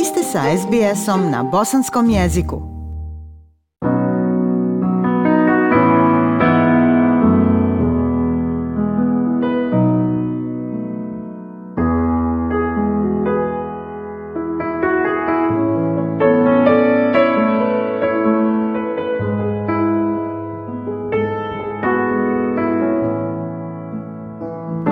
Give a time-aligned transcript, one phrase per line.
[0.00, 2.79] Vi ste sa SBS-om na bosanskom jeziku.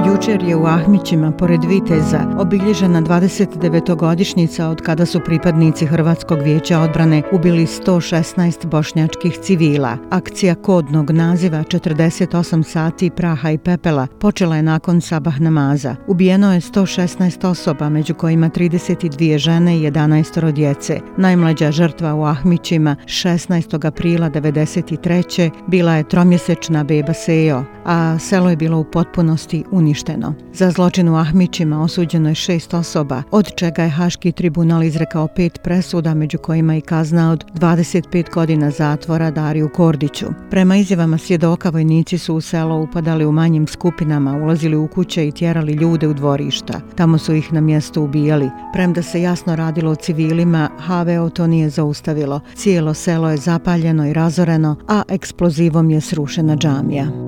[0.08, 7.22] Jučer je u Ahmićima, pored Viteza, obilježena 29-godišnjica od kada su pripadnici Hrvatskog vijeća odbrane
[7.32, 9.96] ubili 116 bošnjačkih civila.
[10.10, 15.96] Akcija kodnog naziva 48 sati praha i pepela počela je nakon sabah namaza.
[16.06, 21.00] Ubijeno je 116 osoba, među kojima 32 žene i 11 djece.
[21.16, 23.86] Najmlađa žrtva u Ahmićima 16.
[23.86, 25.50] aprila 1993.
[25.66, 30.34] bila je tromjesečna beba Sejo, a selo je bilo u potpunosti uništeno uništeno.
[30.52, 35.58] Za zločin u Ahmićima osuđeno je šest osoba, od čega je Haški tribunal izrekao pet
[35.62, 40.26] presuda, među kojima i kazna od 25 godina zatvora Dariju Kordiću.
[40.50, 45.32] Prema izjavama svjedoka, vojnici su u selo upadali u manjim skupinama, ulazili u kuće i
[45.32, 46.80] tjerali ljude u dvorišta.
[46.94, 48.50] Tamo su ih na mjestu ubijali.
[48.72, 52.40] Premda se jasno radilo o civilima, HVO to nije zaustavilo.
[52.54, 57.27] Cijelo selo je zapaljeno i razoreno, a eksplozivom je srušena džamija.